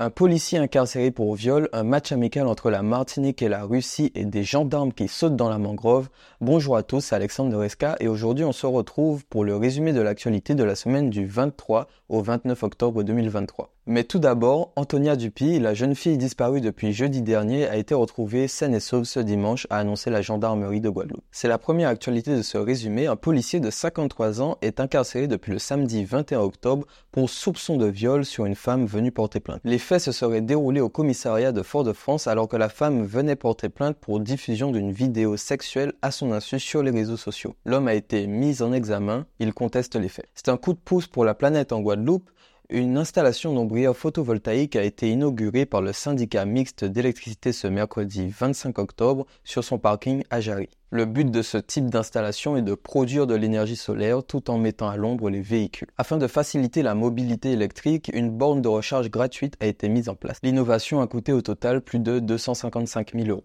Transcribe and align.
Un 0.00 0.10
policier 0.10 0.60
incarcéré 0.60 1.10
pour 1.10 1.34
viol, 1.34 1.68
un 1.72 1.82
match 1.82 2.12
amical 2.12 2.46
entre 2.46 2.70
la 2.70 2.84
Martinique 2.84 3.42
et 3.42 3.48
la 3.48 3.64
Russie 3.64 4.12
et 4.14 4.26
des 4.26 4.44
gendarmes 4.44 4.92
qui 4.92 5.08
sautent 5.08 5.34
dans 5.34 5.48
la 5.48 5.58
mangrove. 5.58 6.08
Bonjour 6.40 6.76
à 6.76 6.84
tous, 6.84 7.12
Alexandre 7.12 7.50
de 7.50 7.56
Resca 7.56 7.96
et 7.98 8.06
aujourd'hui 8.06 8.44
on 8.44 8.52
se 8.52 8.66
retrouve 8.66 9.26
pour 9.26 9.42
le 9.42 9.56
résumé 9.56 9.92
de 9.92 10.00
l'actualité 10.00 10.54
de 10.54 10.62
la 10.62 10.76
semaine 10.76 11.10
du 11.10 11.26
23 11.26 11.88
au 12.10 12.22
29 12.22 12.62
octobre 12.62 13.02
2023. 13.02 13.72
Mais 13.90 14.04
tout 14.04 14.18
d'abord, 14.18 14.70
Antonia 14.76 15.16
Dupuy, 15.16 15.58
la 15.60 15.72
jeune 15.72 15.94
fille 15.94 16.18
disparue 16.18 16.60
depuis 16.60 16.92
jeudi 16.92 17.22
dernier, 17.22 17.66
a 17.66 17.78
été 17.78 17.94
retrouvée 17.94 18.46
saine 18.46 18.74
et 18.74 18.80
sauve 18.80 19.04
ce 19.04 19.18
dimanche, 19.18 19.66
a 19.70 19.78
annoncé 19.78 20.10
la 20.10 20.20
gendarmerie 20.20 20.82
de 20.82 20.90
Guadeloupe. 20.90 21.24
C'est 21.30 21.48
la 21.48 21.56
première 21.56 21.88
actualité 21.88 22.36
de 22.36 22.42
ce 22.42 22.58
résumé. 22.58 23.06
Un 23.06 23.16
policier 23.16 23.60
de 23.60 23.70
53 23.70 24.42
ans 24.42 24.58
est 24.60 24.80
incarcéré 24.80 25.26
depuis 25.26 25.52
le 25.52 25.58
samedi 25.58 26.04
21 26.04 26.40
octobre 26.40 26.86
pour 27.12 27.30
soupçon 27.30 27.78
de 27.78 27.86
viol 27.86 28.26
sur 28.26 28.44
une 28.44 28.56
femme 28.56 28.84
venue 28.84 29.10
porter 29.10 29.40
plainte. 29.40 29.62
Les 29.64 29.78
faits 29.78 30.02
se 30.02 30.12
seraient 30.12 30.42
déroulés 30.42 30.82
au 30.82 30.90
commissariat 30.90 31.52
de 31.52 31.62
Fort-de-France 31.62 32.26
alors 32.26 32.46
que 32.46 32.58
la 32.58 32.68
femme 32.68 33.06
venait 33.06 33.36
porter 33.36 33.70
plainte 33.70 33.96
pour 33.96 34.20
diffusion 34.20 34.70
d'une 34.70 34.92
vidéo 34.92 35.38
sexuelle 35.38 35.94
à 36.02 36.10
son 36.10 36.32
insu 36.32 36.60
sur 36.60 36.82
les 36.82 36.90
réseaux 36.90 37.16
sociaux. 37.16 37.54
L'homme 37.64 37.88
a 37.88 37.94
été 37.94 38.26
mis 38.26 38.60
en 38.60 38.74
examen, 38.74 39.24
il 39.38 39.54
conteste 39.54 39.96
les 39.96 40.10
faits. 40.10 40.28
C'est 40.34 40.50
un 40.50 40.58
coup 40.58 40.74
de 40.74 40.78
pouce 40.78 41.06
pour 41.06 41.24
la 41.24 41.32
planète 41.32 41.72
en 41.72 41.80
Guadeloupe 41.80 42.28
une 42.70 42.98
installation 42.98 43.54
d'ombrière 43.54 43.96
photovoltaïque 43.96 44.76
a 44.76 44.82
été 44.82 45.10
inaugurée 45.10 45.64
par 45.64 45.80
le 45.80 45.94
syndicat 45.94 46.44
mixte 46.44 46.84
d'électricité 46.84 47.52
ce 47.52 47.66
mercredi 47.66 48.28
25 48.28 48.78
octobre 48.78 49.26
sur 49.42 49.64
son 49.64 49.78
parking 49.78 50.22
à 50.28 50.40
Jarry. 50.40 50.68
Le 50.90 51.06
but 51.06 51.30
de 51.30 51.40
ce 51.40 51.56
type 51.56 51.86
d'installation 51.86 52.58
est 52.58 52.62
de 52.62 52.74
produire 52.74 53.26
de 53.26 53.34
l'énergie 53.34 53.76
solaire 53.76 54.22
tout 54.22 54.50
en 54.50 54.58
mettant 54.58 54.90
à 54.90 54.98
l'ombre 54.98 55.30
les 55.30 55.40
véhicules. 55.40 55.88
Afin 55.96 56.18
de 56.18 56.26
faciliter 56.26 56.82
la 56.82 56.94
mobilité 56.94 57.52
électrique, 57.52 58.10
une 58.12 58.30
borne 58.30 58.60
de 58.60 58.68
recharge 58.68 59.10
gratuite 59.10 59.54
a 59.60 59.66
été 59.66 59.88
mise 59.88 60.10
en 60.10 60.14
place. 60.14 60.38
L'innovation 60.42 61.00
a 61.00 61.06
coûté 61.06 61.32
au 61.32 61.40
total 61.40 61.80
plus 61.80 62.00
de 62.00 62.18
255 62.18 63.12
000 63.14 63.28
euros. 63.28 63.44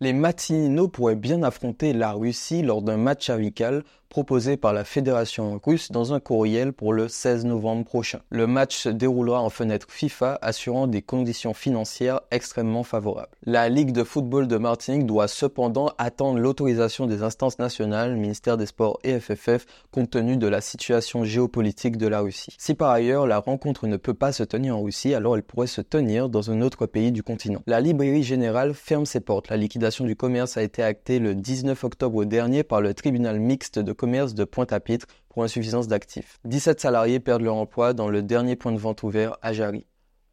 Les 0.00 0.12
Matinino 0.12 0.88
pourraient 0.88 1.14
bien 1.14 1.44
affronter 1.44 1.92
la 1.92 2.12
Russie 2.12 2.62
lors 2.62 2.82
d'un 2.82 2.96
match 2.96 3.30
amical 3.30 3.84
proposé 4.14 4.56
par 4.56 4.72
la 4.72 4.84
Fédération 4.84 5.60
russe 5.64 5.90
dans 5.90 6.12
un 6.12 6.20
courriel 6.20 6.72
pour 6.72 6.92
le 6.92 7.08
16 7.08 7.46
novembre 7.46 7.84
prochain. 7.84 8.20
Le 8.30 8.46
match 8.46 8.76
se 8.76 8.88
déroulera 8.88 9.42
en 9.42 9.50
fenêtre 9.50 9.88
FIFA 9.90 10.38
assurant 10.40 10.86
des 10.86 11.02
conditions 11.02 11.52
financières 11.52 12.20
extrêmement 12.30 12.84
favorables. 12.84 13.32
La 13.44 13.68
Ligue 13.68 13.90
de 13.90 14.04
football 14.04 14.46
de 14.46 14.56
Martinique 14.56 15.04
doit 15.04 15.26
cependant 15.26 15.90
attendre 15.98 16.38
l'autorisation 16.38 17.06
des 17.08 17.24
instances 17.24 17.58
nationales, 17.58 18.14
ministère 18.14 18.56
des 18.56 18.66
Sports 18.66 19.00
et 19.02 19.18
FFF, 19.18 19.66
compte 19.90 20.10
tenu 20.10 20.36
de 20.36 20.46
la 20.46 20.60
situation 20.60 21.24
géopolitique 21.24 21.96
de 21.96 22.06
la 22.06 22.20
Russie. 22.20 22.54
Si 22.56 22.74
par 22.74 22.90
ailleurs 22.90 23.26
la 23.26 23.38
rencontre 23.38 23.88
ne 23.88 23.96
peut 23.96 24.14
pas 24.14 24.30
se 24.30 24.44
tenir 24.44 24.76
en 24.76 24.82
Russie, 24.84 25.12
alors 25.12 25.34
elle 25.34 25.42
pourrait 25.42 25.66
se 25.66 25.80
tenir 25.80 26.28
dans 26.28 26.52
un 26.52 26.60
autre 26.60 26.86
pays 26.86 27.10
du 27.10 27.24
continent. 27.24 27.62
La 27.66 27.80
librairie 27.80 28.22
générale 28.22 28.74
ferme 28.74 29.06
ses 29.06 29.18
portes. 29.18 29.48
La 29.48 29.56
liquidation 29.56 30.04
du 30.04 30.14
commerce 30.14 30.56
a 30.56 30.62
été 30.62 30.84
actée 30.84 31.18
le 31.18 31.34
19 31.34 31.82
octobre 31.82 32.24
dernier 32.24 32.62
par 32.62 32.80
le 32.80 32.94
tribunal 32.94 33.40
mixte 33.40 33.80
de 33.80 33.92
de 34.06 34.44
Pointe-à-Pitre 34.44 35.06
pour 35.28 35.44
insuffisance 35.44 35.88
d'actifs. 35.88 36.38
17 36.44 36.80
salariés 36.80 37.20
perdent 37.20 37.42
leur 37.42 37.54
emploi 37.54 37.94
dans 37.94 38.08
le 38.08 38.22
dernier 38.22 38.54
point 38.54 38.72
de 38.72 38.78
vente 38.78 39.02
ouvert 39.02 39.36
à 39.42 39.52
Jarry. 39.52 39.86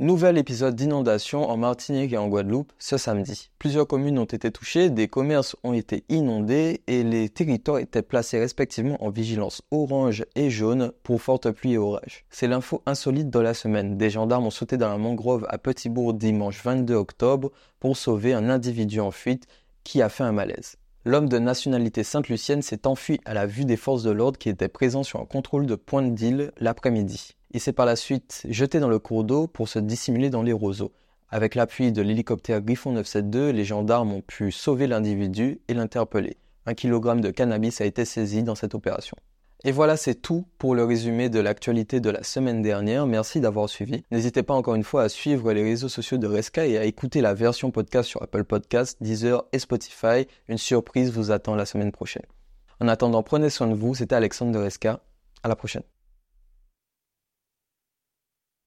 Nouvel 0.00 0.38
épisode 0.38 0.74
d'inondation 0.74 1.48
en 1.48 1.56
Martinique 1.56 2.12
et 2.12 2.18
en 2.18 2.28
Guadeloupe 2.28 2.72
ce 2.78 2.98
samedi. 2.98 3.50
Plusieurs 3.58 3.86
communes 3.86 4.18
ont 4.18 4.24
été 4.24 4.50
touchées, 4.50 4.90
des 4.90 5.08
commerces 5.08 5.56
ont 5.62 5.72
été 5.72 6.04
inondés 6.08 6.82
et 6.88 7.04
les 7.04 7.28
territoires 7.28 7.78
étaient 7.78 8.02
placés 8.02 8.38
respectivement 8.38 9.02
en 9.02 9.10
vigilance 9.10 9.62
orange 9.70 10.24
et 10.34 10.50
jaune 10.50 10.92
pour 11.04 11.22
fortes 11.22 11.50
pluies 11.52 11.74
et 11.74 11.78
orages. 11.78 12.26
C'est 12.28 12.48
l'info 12.48 12.82
insolite 12.86 13.30
de 13.30 13.38
la 13.38 13.54
semaine. 13.54 13.96
Des 13.96 14.10
gendarmes 14.10 14.46
ont 14.46 14.50
sauté 14.50 14.76
dans 14.76 14.90
la 14.90 14.98
mangrove 14.98 15.46
à 15.48 15.58
Petitbourg 15.58 16.12
dimanche 16.12 16.62
22 16.62 16.94
octobre 16.94 17.50
pour 17.80 17.96
sauver 17.96 18.34
un 18.34 18.50
individu 18.50 19.00
en 19.00 19.10
fuite 19.10 19.46
qui 19.84 20.02
a 20.02 20.08
fait 20.08 20.24
un 20.24 20.32
malaise. 20.32 20.76
L'homme 21.06 21.28
de 21.28 21.38
nationalité 21.38 22.02
sainte-lucienne 22.02 22.62
s'est 22.62 22.86
enfui 22.86 23.20
à 23.26 23.34
la 23.34 23.44
vue 23.44 23.66
des 23.66 23.76
forces 23.76 24.02
de 24.04 24.10
l'ordre 24.10 24.38
qui 24.38 24.48
étaient 24.48 24.68
présents 24.68 25.02
sur 25.02 25.20
un 25.20 25.26
contrôle 25.26 25.66
de 25.66 25.74
pointe 25.74 26.14
d'île 26.14 26.50
l'après-midi. 26.56 27.36
Il 27.50 27.60
s'est 27.60 27.74
par 27.74 27.84
la 27.84 27.94
suite 27.94 28.46
jeté 28.48 28.80
dans 28.80 28.88
le 28.88 28.98
cours 28.98 29.24
d'eau 29.24 29.46
pour 29.46 29.68
se 29.68 29.78
dissimuler 29.78 30.30
dans 30.30 30.42
les 30.42 30.54
roseaux. 30.54 30.92
Avec 31.28 31.56
l'appui 31.56 31.92
de 31.92 32.00
l'hélicoptère 32.00 32.62
Griffon 32.62 32.92
972, 32.92 33.52
les 33.52 33.64
gendarmes 33.66 34.12
ont 34.12 34.22
pu 34.22 34.50
sauver 34.50 34.86
l'individu 34.86 35.60
et 35.68 35.74
l'interpeller. 35.74 36.38
Un 36.64 36.72
kilogramme 36.72 37.20
de 37.20 37.30
cannabis 37.30 37.82
a 37.82 37.84
été 37.84 38.06
saisi 38.06 38.42
dans 38.42 38.54
cette 38.54 38.74
opération. 38.74 39.18
Et 39.66 39.72
voilà, 39.72 39.96
c'est 39.96 40.16
tout 40.16 40.44
pour 40.58 40.74
le 40.74 40.84
résumé 40.84 41.30
de 41.30 41.40
l'actualité 41.40 41.98
de 41.98 42.10
la 42.10 42.22
semaine 42.22 42.60
dernière. 42.60 43.06
Merci 43.06 43.40
d'avoir 43.40 43.70
suivi. 43.70 44.04
N'hésitez 44.10 44.42
pas 44.42 44.52
encore 44.52 44.74
une 44.74 44.84
fois 44.84 45.04
à 45.04 45.08
suivre 45.08 45.54
les 45.54 45.62
réseaux 45.62 45.88
sociaux 45.88 46.18
de 46.18 46.26
Resca 46.26 46.66
et 46.66 46.76
à 46.76 46.84
écouter 46.84 47.22
la 47.22 47.32
version 47.32 47.70
podcast 47.70 48.06
sur 48.06 48.22
Apple 48.22 48.44
Podcasts, 48.44 49.02
Deezer 49.02 49.42
et 49.52 49.58
Spotify. 49.58 50.26
Une 50.48 50.58
surprise 50.58 51.10
vous 51.10 51.30
attend 51.30 51.54
la 51.54 51.64
semaine 51.64 51.92
prochaine. 51.92 52.26
En 52.78 52.88
attendant, 52.88 53.22
prenez 53.22 53.48
soin 53.48 53.66
de 53.66 53.74
vous. 53.74 53.94
C'était 53.94 54.14
Alexandre 54.14 54.52
de 54.52 54.58
Resca. 54.58 55.00
À 55.42 55.48
la 55.48 55.56
prochaine. 55.56 55.82